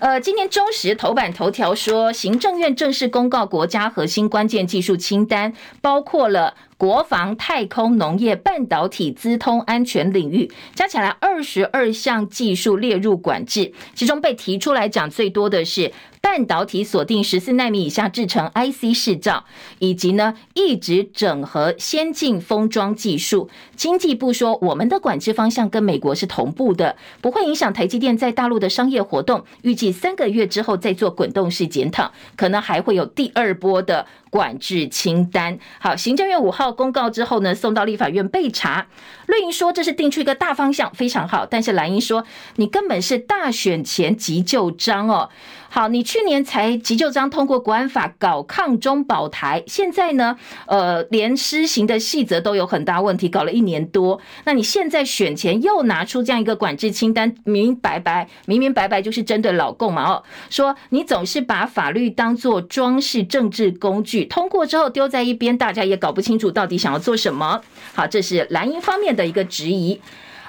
[0.00, 15.92] 呃，今年中时头版头条说，行政院正式公告国家核心关键技术清单，包括了国防、太空、农业、半导体、资通、安全领域，加起来二十二项技术列入管制，其中被提出来讲最多的是。
[16.20, 19.44] 半导体锁定十四纳米以下制成 IC 制造，
[19.78, 23.48] 以及呢一直整合先进封装技术。
[23.76, 29.44] 经济部说，我们的管制方向跟美国是同步的，不会影响台积电在大陆的商业活动。
[29.62, 35.58] 预计三个月之后再做滚动式检讨，可能还会有第二波的管制清单。
[35.78, 38.86] 好，行政院五号公告之后呢，送到立法院备查。
[39.26, 41.44] 绿营说这是定出一个大方向，非常好。
[41.44, 42.24] 但是蓝营说，
[42.56, 45.28] 你根本是大选前急就章哦。
[45.70, 54.18] 好，你去年才急就章通过国安法搞抗中保台，现在呢，呃，连施行的细则都有很大问题，搞了一年多。
[54.44, 67.60] 那你现在选前又拿出这样一个管制清单，明明白白，明明白白就是针对老共嘛哦，说你总是把法律当作装饰政治工具，通过之后丢在一边，大家也搞不清楚到底想要做什么。
[67.94, 70.00] 好，这是蓝营方面的一个质疑。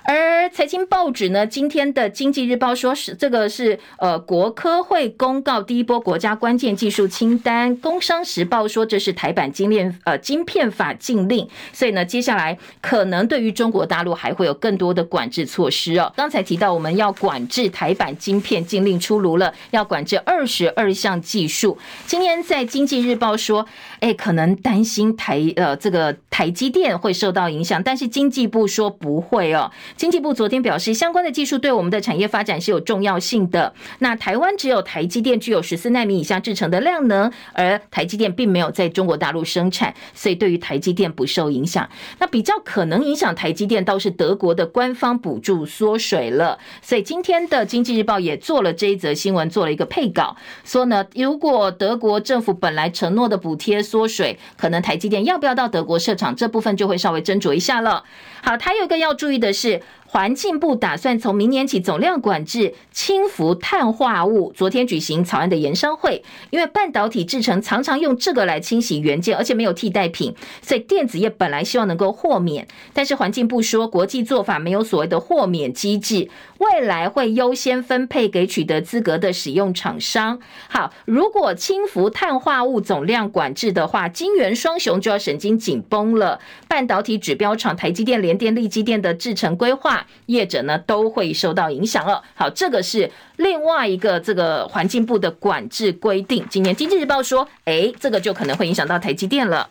[0.09, 16.11] 而财经报纸呢，今天的《经济日报》说是这个是呃国科会公告第一波国家关键技术清单，《工商时报》说这是台版晶链呃晶片法禁令， 所以呢，接下来可能对于中国大陆还会有更多的管制措施哦。
[16.17, 21.77] 刚才提到我们要管制台版晶片禁令出炉了，要管制二十二项技术。
[22.07, 23.63] 今天在《经济日报》说，
[23.99, 29.71] 哎，可能担心台呃这个台积电会受到影响，但是经济部说不会哦。
[29.97, 33.73] 经济部昨天表示，相关的技术对我们的产业发展是有重要性的。
[33.99, 41.89] 那台湾只有台积电具有十四奈米以下制程的量能，而台积电并没有在中国大陆生产，所以对于台积电不受影响。
[42.19, 46.57] 那比较可能影响台积电，倒是德国的官方补助缩水了。
[46.81, 58.03] 所以今天的经济日报也做了这一则新闻，做了一个配稿，说呢，如果德国政府本来承诺的补贴缩水，可能台积电要不要到德国设厂，这部分就会稍微斟酌一下了。
[58.41, 59.81] 好，还有一个要注意的是。
[60.11, 64.51] 环境部打算从明年起总量管制氢氟碳化物。
[64.55, 72.67] 昨天举行草案的研商会，因为半导体制程常常用这个来清洗元件，而且没有替代品，所以电子业本来希望能够豁免。
[72.91, 76.27] 但是环境部说，国际做法没有所谓的豁免机制，
[76.59, 80.39] 未来会优先分配给取得资格的使用厂商。
[80.69, 86.39] 好，如果轻氟碳化物总量管制的话，晶圆双雄就要神经紧绷了。
[86.67, 90.05] 半导体指标厂台积电、联电、力积电的制程规划。
[90.27, 92.21] 业者呢都会受到影响了。
[92.35, 96.45] 好，这个是另外一个这个环境部的管制规定。
[96.49, 99.69] 今年经济日报说，哎，这个就可能会影响到台积电了。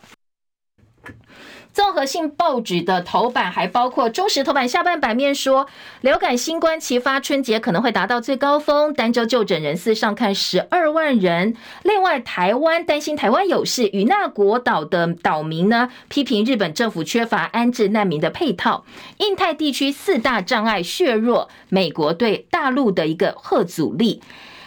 [1.71, 5.67] 综合性报纸的头版还包括中时头版下半版面说，
[6.01, 11.55] 流感新冠齐发，春节可能会达到最高峰，单周就诊人次上看十二万人。
[11.83, 18.83] 另外，台湾担心台湾有事，与那国岛的岛民呢批评日本政府缺乏安置难民的配套。
[19.17, 24.21] 印太地区四大障碍削弱美国对大陆的一个吓阻力。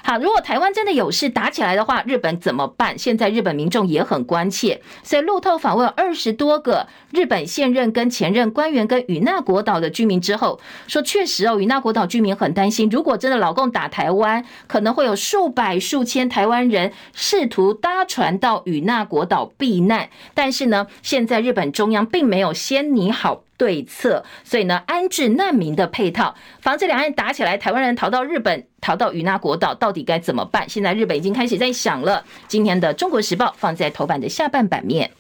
[0.05, 2.99] 好，如果台湾真的有事打起来的话，日本怎么办？
[2.99, 23.43] 现在日本民众也很关切，所以路透访问二十多个日本现任跟前任官员跟与那国岛的居民之后，说确实哦，与那国岛居民很担心，如果真的老共打台湾，可能会有数百数千台湾人试图搭船到与那国岛避难，但是呢，现在日本中央并没有先拟好。
[23.63, 30.69] 对策，所以呢，安置难民的配套，防止两岸打起来，台湾人逃到日本，逃到与那国岛，到底该怎么办？
[30.69, 32.25] 现在日本已经开始在想了。
[32.49, 35.13] 今天的《中国时报》放在头版的下半版面，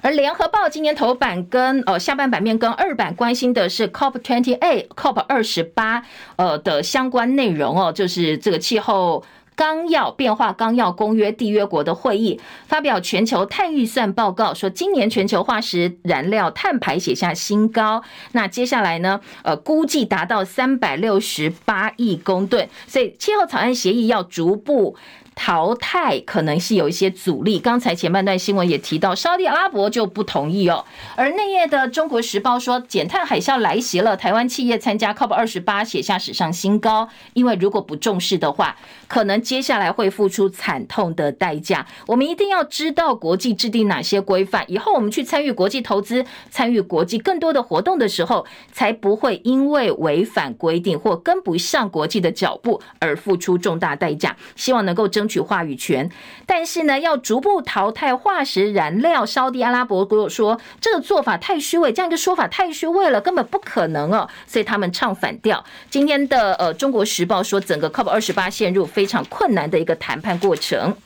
[0.00, 6.02] 而《联合报》今年头版跟呃下半版面跟二版关心的是 COP twenty eight COP 二十八
[6.36, 9.22] 呃的相关内容哦，就是这个气候。
[9.56, 18.02] 纲要变化纲要公约缔约国的会议发表全球碳预算报告，说今年全球化石燃料碳排写下新高。
[18.32, 19.20] 那接下来呢？
[19.42, 22.68] 呃，估计达到三百六十八亿公吨。
[22.86, 24.96] 所以气候草案协议要逐步
[25.34, 27.58] 淘汰可能是有一些阻力。
[27.58, 30.84] 刚才前半段新闻也提到，沙地阿拉伯就不同意哦。
[31.16, 37.08] 而内页的《中国时报》说，减碳海啸来袭了，台湾企业参加 COP 二十八，写下史上新高。
[37.32, 38.76] 因为如果不重视的话，
[39.14, 41.86] 可能接下来会付出惨痛的代价。
[42.08, 54.36] 我们一定要知道国际制定哪些规范，以后我们去参与国际投资、参与国际更多的活动的时候，才不会因为违反规定或跟不上国际的脚步而付出重大代价。
[54.56, 56.10] 希望能够争取话语权，
[56.44, 59.24] 但是呢，要逐步淘汰化石燃料。
[59.24, 64.28] 沙地阿拉伯国说，这个做法太虚伪，这样一个说法太虚伪了，根本不可能哦。
[64.44, 65.64] 所以他们唱反调。
[65.88, 70.96] 今天的呃，《中国时报》说，整个 COP 二十八陷入非非常困难的一个谈判过程。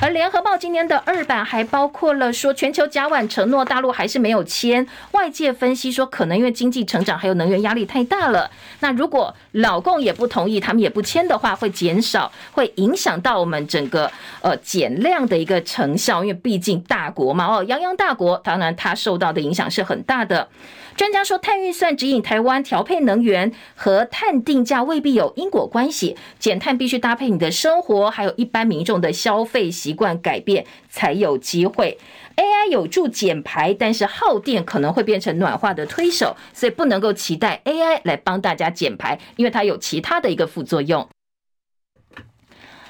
[0.00, 8.50] 而联合报今天的二版还包括了说，全球甲烷承诺大陆还是没有签，外界分析说，可能因为经济成长还有能源压力太大了。
[8.80, 20.48] 那如果老共也不同意，他们也不签的话，会减少，会影响到我们整个呃减量的一个成效，因为毕竟大国嘛，哦，泱泱大国，当然它受到的影响是很大的。
[20.94, 31.98] 专家说，碳预算指引台湾调配能源和碳定价未必有因果关系，减碳必须搭配你的生活，还有一般民众的消费习惯改变才有机会。
[32.36, 41.08] AI 有助减排，但是耗电可能会变成暖化的推手，所以不能够期待 AI 来帮大家减排，因为它有其他的一个副作用。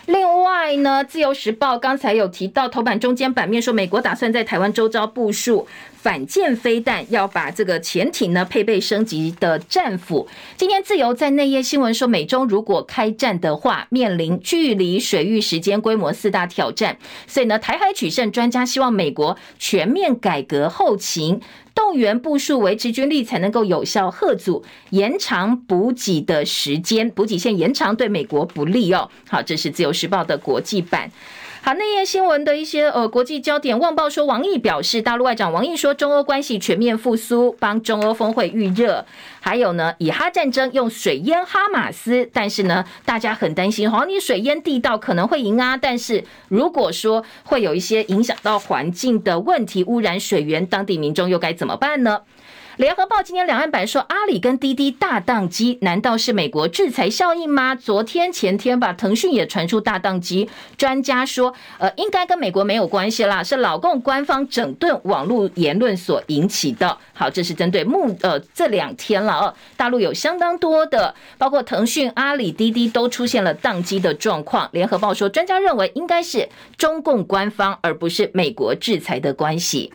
[0.06, 10.26] 另外呢，《自由时报》刚才有提到头版中间版面说，美国打算在台湾周遭部署反舰飞弹，要把这个潜艇呢配备升级的战斧。
[10.56, 16.96] 今天自由在内页新闻说，美中如果开战的话，面临距离、水域、时间、规模四大挑战。
[17.28, 21.40] 所以呢，台海取胜，专家希望美国全面改革后勤。
[21.74, 29.10] 动员部署维持军力，才能够有效吓阻，延长补给的时间，补给线延长对美国不利哦。
[29.28, 31.10] 好，这是自由时报的国际版。
[31.64, 39.06] 好，内页新闻的一些呃国际焦点，旺报说，王毅表示，大陆外长王毅说，中欧关系全面复苏，帮中欧峰会预热。
[39.38, 52.22] 还有呢，以哈战争用水淹哈马斯，但是呢，大家很担心，好，你水淹地道可能会赢啊，但是如果说会有一些影响到环境的问题，污染水源，当地民众又该怎么办呢？
[52.78, 57.74] 联合报今天两岸版说，阿里跟滴滴大宕机，难道是美国制裁效应吗？
[57.74, 60.48] 昨天前天吧，腾讯也传出大宕机，
[60.78, 66.96] 专家说，呃，应该跟美国没有关系啦，是老共官方整顿网络言论所引起的。
[67.12, 74.66] 好，这是针对目呃这两天了哦，大陆有相当多的，包括腾讯、阿里、滴滴都出现了宕机的状况。
[74.72, 76.48] 联合报说，专家认为应该是
[76.78, 79.92] 中共官方，而不是美国制裁的关系。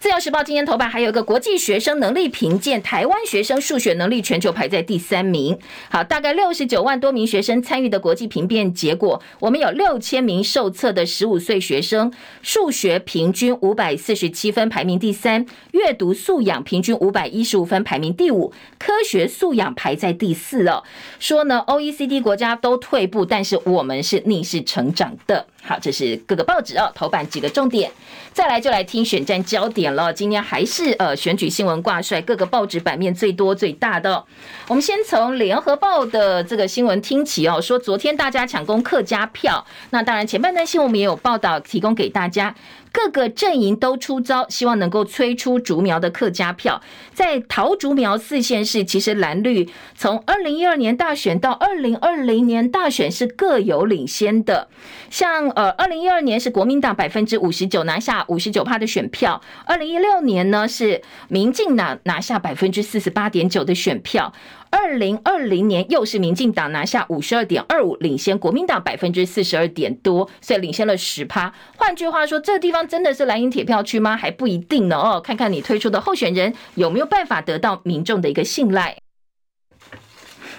[0.00, 5.58] 自由时报今天头版还有一个国际学生能力评鉴，台湾学生数学能力全球排在第三名。
[5.90, 20.84] 好，大概六十九万多名学生参与的国际评鉴结果，我们有六千名受测的十五岁学生，数学平均五百四十七分，排名第三；阅读素养平均五百一十五分，排名第五；科学素养排在第四了。
[21.18, 25.48] 说呢，OECD 国家都退步，但是我们是逆势成长的。
[25.68, 27.90] 好，这是各个报纸哦，头版几个重点。
[28.32, 30.10] 再来就来听选战焦点了。
[30.10, 34.24] 今天还是呃选举新闻挂帅，各个报纸版面最多最大的。
[34.68, 42.54] 我们先从联合报的这个新闻听起哦，说昨天大家抢攻客家票，那当然前半段新闻我们也有报道提供给大家。
[42.92, 46.80] 各个阵营都出招，希望能够催出竹苗的客家票。
[47.12, 54.68] 在桃竹苗四县市，其实蓝绿从二零一二年大选到二零二零年大选是各有领先的。
[55.10, 64.32] 像呃，二零一二年是国民党百分之五十九拿下五十九趴的选票，二零一六年呢是民进党拿下百分之四十八点九的选票。
[64.70, 71.54] 二零二零年又是民进党拿下五十二点二五，领先国民党百分之四十二点多，所以领先了十趴。
[71.78, 74.16] 换句话说，这地方真的是蓝营铁票区吗？
[74.16, 78.96] 还不一定呢哦，看看你推出的候选人有没有办法得到民众的一个信赖。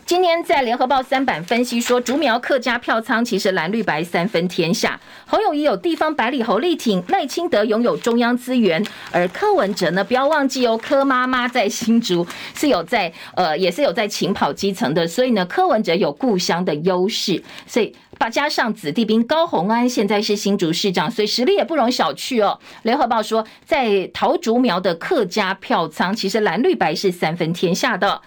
[0.10, 5.00] 今天在联合报三版分析说，竹苗客家票仓其实蓝绿白三分天下。
[5.28, 22.60] 侯友宜有地方百里侯力挺，赖清德拥有中央资源，而柯文哲呢，不要忘记哦，柯妈妈在新竹是有在呃，也是有在勤跑基层的，所以呢，柯文哲有故乡的优势，所以把加上子弟兵高虹安现在是新竹市长，所以实力也不容小觑哦。
[22.82, 28.20] 联合报说，在桃竹苗的客家票仓，其实蓝绿白是三分天下的。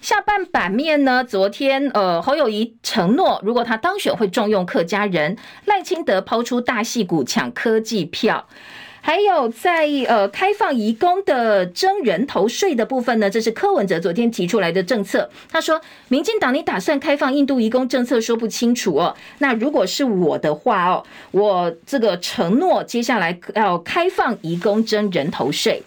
[0.00, 1.22] 下半版面呢？
[1.22, 5.36] 昨天呃，侯友宜承诺，如果他当选，会重用客家人。
[5.66, 8.46] 赖清德抛出大戏骨抢科技票。
[9.02, 15.30] 还有在呃开放移工的征人头税的部分呢，这是柯文哲昨天提出来的政策。
[15.50, 19.14] 他说，民进党你打算开放印度移工政策说不清楚哦。
[19.38, 25.82] 那如果是我的话哦，我这个承诺接下来要开放移工征人头税。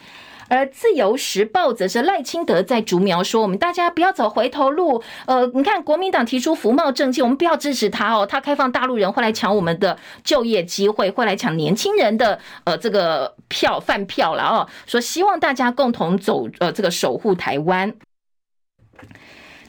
[0.54, 5.02] 而自由时报则是赖清德在竹苗说：“我们大家不要走回头路。
[5.26, 8.24] 呃，你看国民党提出福茂政绩，我们不要支持他哦。
[8.24, 14.68] 他开放大陆人会来抢我们的就业机会，会来抢年轻人的呃这个票饭票了哦。
[14.86, 17.92] 说希望大家共同走呃这个守护台湾。”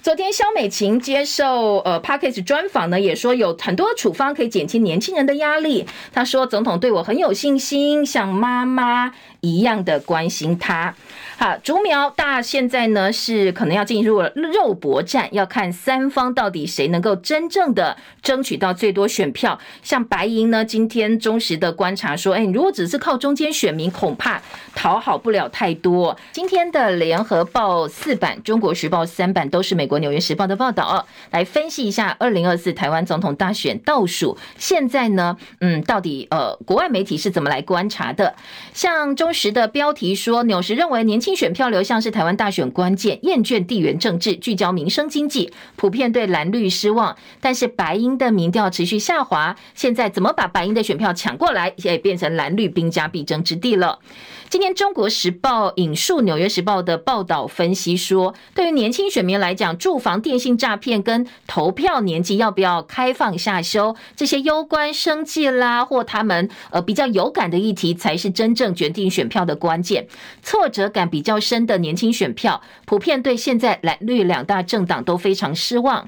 [0.05, 5.87] 昨天，萧美琴接受呃 Podcast 专访呢，也说有很多处方可以减轻年轻人的压力。
[6.13, 10.95] 他说，总统对我很有信心，像妈妈一样的关心他。
[11.39, 19.59] 好，竹苗大现在呢是可能要进入肉搏战，要看三方到底谁能够真正的争取到最多选票。
[19.83, 24.43] 像白银呢，今天忠实的观察说，哎，如果只是靠中间选民，恐怕
[24.75, 26.15] 讨好不了太多。
[26.31, 34.39] 今天的联合报四版、中国时报三版都是美国纽约时报的报道，来分析一下二零二四台湾总统大选倒数。
[34.57, 38.37] 现在呢，嗯，到底呃，国外媒体是怎么来观察的？
[38.73, 41.25] 像中时的标题说，纽时认为年。
[41.25, 47.17] 轻选票流向是台湾大选关键，厌倦地缘政治，聚焦民生经济，普遍对蓝绿失望。
[47.41, 54.01] 但是白营的民调持续下滑，现在怎么把白营的选票抢过来，也变成蓝绿兵家必争之地了。
[54.55, 70.07] 今天《中国时报》引述《纽约时报》的报道分析说，对于年轻选民来讲，住房、电信诈骗跟投票年纪要不要开放下修，这些攸关生计啦，或他们呃比较有感的议题，才是真正决定选票的关键。
[70.45, 76.07] 挫折感比较深的年轻选票，普遍对现在蓝绿两大政党都非常失望。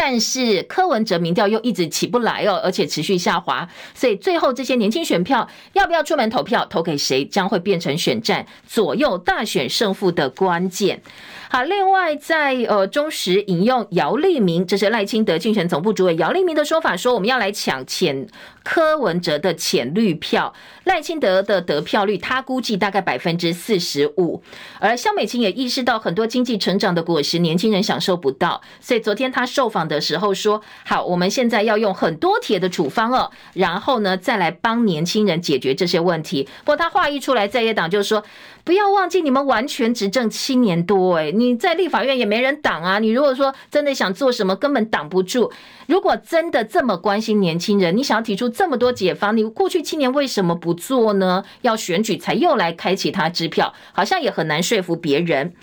[0.00, 11.02] 但是柯文哲民调又一直起不来哦，而且持续下滑，所以最后这些年轻选票要不要出门投票，投给谁，将会变成选战左右大选胜负的关键。
[11.50, 18.28] 好，另外在呃中时引用姚立明，这是赖清德竞选总部主委姚立明的说法，说我们要来抢浅
[18.62, 20.52] 柯文哲的浅绿票，
[20.84, 24.42] 赖清德的得票率他估计大概百分之四十五，
[24.78, 36.46] 而萧美琴也意识到很多经济成长的果实年轻人享受不到，所以昨天他受访的时候说，好，我们现在要用很多铁的处方哦，然后呢再来帮年轻人解决这些问题。
[36.64, 38.22] 不过他话一出来，在野党就说。
[38.68, 42.98] 不要忘记，你们完全执政七年多，哎，你在立法院也没人挡啊。
[42.98, 45.50] 你如果说真的想做什么，根本挡不住。
[45.86, 51.42] 如果真的这么关心年轻人，你想要提出这么多解方，你过去七年为什么不做呢？
[51.62, 55.54] 要选举才又来开启他支票，好像也很难说服别人。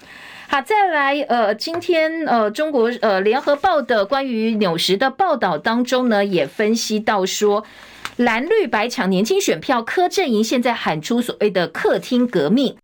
[0.47, 7.63] 好，再来，呃，今天呃，中国呃联合报的关于纽时的报道当中呢，也分析到说，
[8.15, 12.75] 蓝绿白抢年轻选票，柯阵营现在喊出所谓的客厅革命。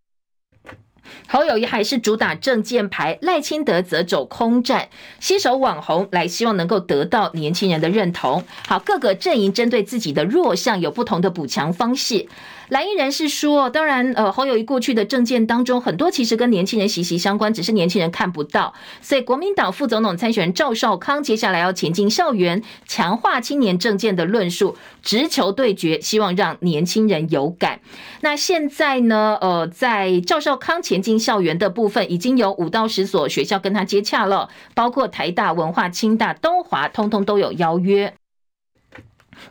[1.32, 4.90] 侯友谊还是主打政见牌，赖清德则走空战，
[5.22, 8.44] 携手网红来希望能够得到年轻人的认同。
[8.68, 12.28] 好，各个阵营针对自己的弱项有不同的补强方式。
[12.72, 18.74] 蓝营人士说，当然，呃，侯友谊过去的政见当中，很多其实跟年轻人息息相关，只是年轻人看不到。
[19.02, 27.82] 所以，国民党副总统参选人赵少康接下来要前进校园，强化青年政见的论述，直球对决，希望让年轻人有感。
[28.22, 38.14] 那现在呢，呃，在赵少康前进校园的部分，已经有五到十所学校跟他接洽了，包括台大、文化、清大、东华，通通都有邀约。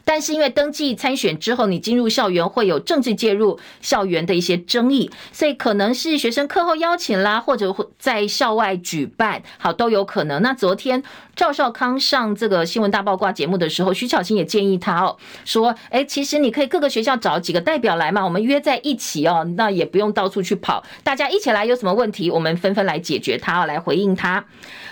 [0.04, 10.42] 但是因为登记参选之后，你进入校园会有政治介入校园的一些争议，所以可能是学生课后邀请啦，或者在校外举办，好，都有可能。
[10.42, 11.02] 那昨天
[11.40, 15.16] 赵少康上这个新闻大爆卦节目的时候，徐巧芯也建议他哦，
[15.46, 24.44] 说，哎，其实你可以各个学校找几个代表来嘛，我们约在一起哦，那也不用到处去跑，大家一起来，有什么问题我们纷纷来解决它，来回应他。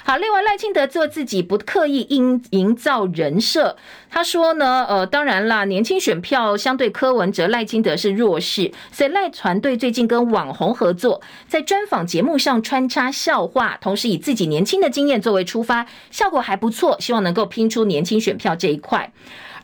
[0.04, 3.76] 好，另外赖清德做自己不刻意营营造人设，
[4.08, 19.12] 他说呢，呃，当然啦，年轻选票相对柯文哲、赖清德是弱势，所以赖团队最近跟网红合作，在专访节目上穿插笑话，同时以自己年轻的经验作为出发，效果还不错，希望能够拼出年轻选票这一块。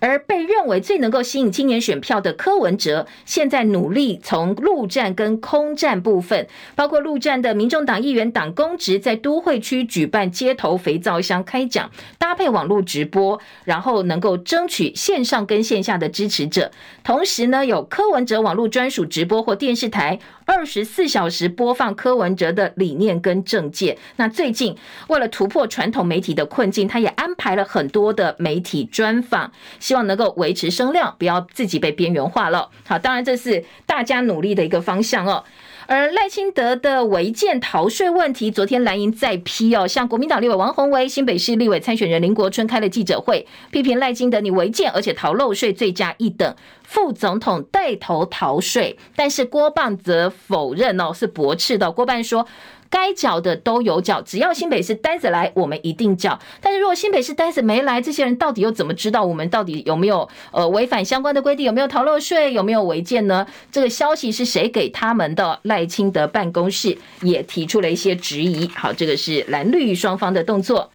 [0.00, 16.70] 而被认为最能够吸引青年选票的柯文哲，现在努力从陆战跟空战部分，包括陆战的民众党议员党公职在都会区举办街头肥皂箱开讲，搭配网络直播，然后能够争取线上跟线下的支持者。
[17.02, 23.96] 同时呢，有柯文哲网络专属直播或电视台二十四小时播放柯文哲的理念跟政见。
[24.16, 24.76] 那最近
[25.08, 32.70] 为了突破传统媒体的困境，他也安排了很多的媒体专访，希望能够维持声量，不要自己被边缘化了。
[32.86, 35.44] 好，当然这是大家努力的一个方向哦。
[35.86, 51.92] 而赖清德的违建逃税问题，昨天蓝营再批哦，向国民党立委王宏威、新北市立委参选人林国春开了记者会，批评赖清德你违建，而且逃漏税罪加一等，副总统带头逃税，但是郭棒则否认哦，是驳斥的。
[51.92, 52.46] 郭棒说。
[52.94, 56.38] 该缴的都有缴，只要新北市单子来，我们一定缴。
[56.60, 63.44] 但是如果新北市单子没来，这些人到底又怎么知道我们到底有没有呃违反相关的规定，有没有逃漏税，有没有违建呢？
[63.72, 65.58] 这个消息是谁给他们的？
[65.62, 68.68] 赖清德办公室也提出了一些质疑。
[68.68, 70.92] 好，这个是蓝绿双方的动作。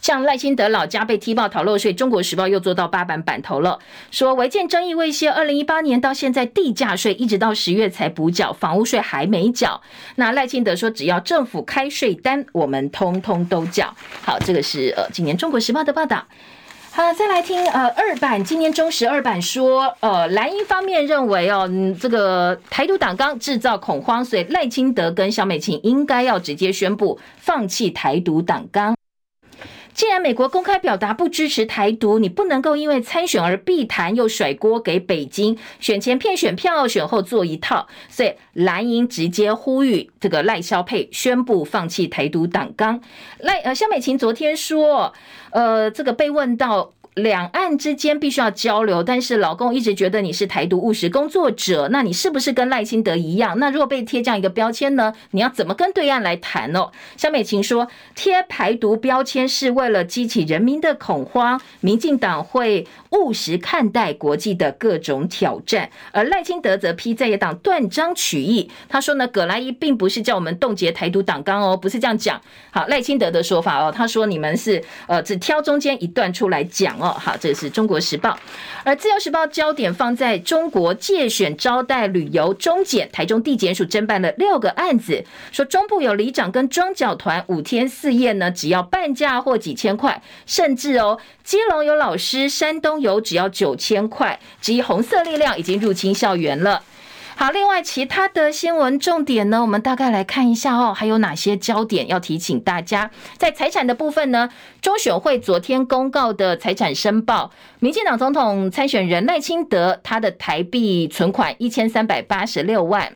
[0.00, 3.78] 像赖清德老家被踢爆逃漏税，《中国时报》又做到八版版头了，
[4.10, 9.80] 说违建争议未歇，二零一八年到现在地价税一直到十月才补缴，房屋税还没缴。
[10.16, 13.94] 那赖清德说，只要政府开税单，我们通通都缴。
[14.22, 16.24] 好，这个是呃今年《中国时报》的报道。
[16.92, 28.96] 好，再来听呃二版，今年中时二版说，呃蓝营方面认为哦，嗯，这个台独党纲制造恐慌，所以赖清德跟萧美琴应该要直接宣布放弃台独党纲。
[29.94, 37.86] 既然美国公开表达不支持台独，你不能够因为参选而避谈，又甩锅给北京，选前骗选票，选后做一套。
[38.08, 43.00] 所以蓝营直接呼吁这个赖肖沛宣布放弃台独党纲。
[43.38, 45.12] 赖呃肖美琴昨天说，
[45.50, 46.92] 呃这个被问到。
[47.14, 53.58] 两岸之间必须要交流，但是老公一直觉得你是台独务实工作者，那你是不是跟赖清德一样？
[53.58, 55.12] 那如果被贴这样一个标签呢？
[55.32, 56.92] 你要怎么跟对岸来谈哦？
[57.16, 68.70] 萧美琴说，贴台独标签是为了激起人民的恐慌，民进党会务实看待国际的各种挑战，而赖清德则批在野党断章取义。
[68.88, 72.40] 他说呢，葛莱伊并不是叫我们冻结台独党纲哦，不是这样讲。
[72.70, 77.16] 好，赖清德的说法哦，他说你们是呃只挑中间一段出来讲哦。
[77.18, 78.38] 好，这是中国时报，
[78.84, 96.82] 而自由时报焦点放在中国借选招待旅游中检，台中地检署侦办了六个案子，说中部有里长跟庄脚团五天四夜呢，只要半价或几千块，甚至哦，基隆有老师，山东有只要九千块，质疑红色力量已经入侵校园了。
[97.40, 103.10] 好，另外其他的新闻重点呢，我们大概来看一下哦，还有哪些焦点要提醒大家？
[103.38, 104.50] 在财产的部分呢，
[104.82, 113.10] 中选会昨天公告的财产申报，民进党总统参选人赖清德他的台币存款一千三百八十六万。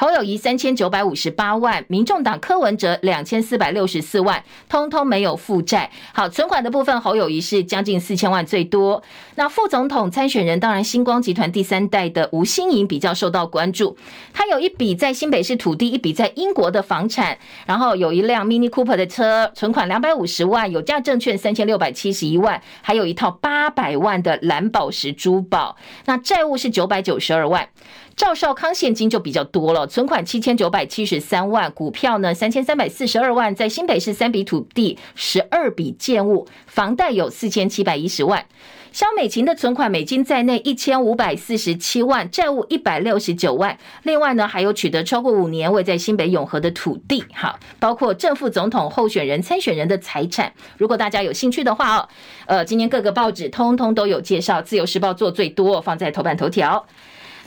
[0.00, 5.90] 侯友宜三千九百五十八万，民众党柯文哲两千四百六十四万，通通没有负债。
[6.14, 9.02] 好，存款的部分，侯友宜是将近四千万最多。
[9.34, 13.94] 那副总统参选人，当然星光集团第三代的吴欣颖比较受到关注。
[14.32, 17.36] 他有一笔在新北市土地，一笔在英国的房产，
[17.66, 25.76] 然后有一辆 Mini Cooper 的车，存款两百五十万，有价证券三千六百七十一万，还有一套八百万的蓝宝石珠宝。
[26.06, 27.68] 那债务是九百九十二万。
[28.16, 38.44] 赵少康现金就比较多了，存款七千九百七十三万，股票呢三千三百四十二万，在新北市三笔土地，十二笔建物，房贷有四千七百一十万。
[38.92, 43.78] 萧美琴的存款美金在内一千五百四十七万，债务一百六十九万。
[44.02, 50.52] 另外呢，还有取得超过五年未在新北永和的土地，好，包括正副总统候选人参选人的财产。
[50.76, 52.08] 如果大家有兴趣的话哦，
[52.46, 56.84] 呃，今天各个报纸通通都有介绍，自由时报做最多，放在头版头条。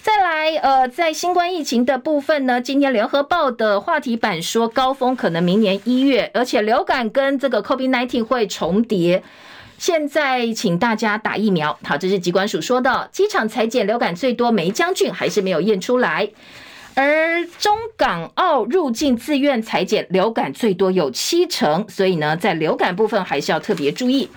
[0.04, 9.24] 再来，呃，在新冠疫情的部分呢，今天联合报的话题版说，高峰可能明年一月，而且流感跟这个 COVID-19 会重叠。
[9.78, 11.80] 现在请大家打疫苗。
[11.84, 13.08] 好，这是疾管署说的。
[13.14, 16.30] 机场采检流感最多，梅将军还是没有验出来。
[16.96, 24.30] 而中港澳入境自愿采检流感最多有七成，所以呢，在流感部分还是要特别注意。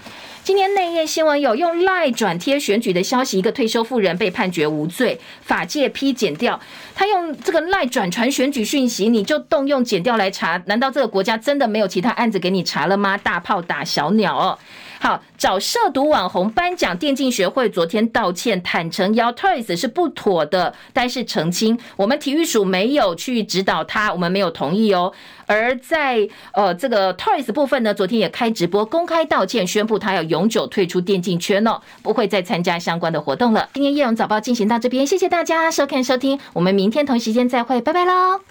[0.47, 6.61] 今天内页新闻有用赖转贴选举的消息，一个退休妇人被判决无罪，法界批剪掉。
[6.95, 10.63] 他用这个赖转传选举讯息，你就动用剪掉来查？
[10.67, 13.19] 难道这个国家真的没有其他案子给你查了吗？
[13.19, 14.57] 大炮打小鸟哦。
[14.99, 25.13] 好，找涉毒网红颁奖，电竞学会昨天道歉，坦承邀 Toys 是不妥的，但是澄清我们体育署没有去指导他，我们没有同意哦。
[25.47, 33.69] 而在呃这个 Toys 部分呢，昨天也开直播公开道歉，宣布他要永久退出电竞圈哦，不会再参加相关的活动了。
[33.75, 38.47] 今天叶荣早报进行到这边，谢谢大家收看收听，我们明天同一时间再会，拜拜喽。